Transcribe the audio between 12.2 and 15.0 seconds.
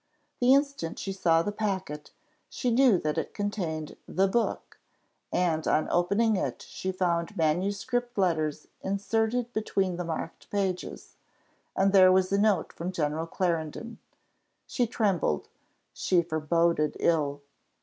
a note from General Clarendon. She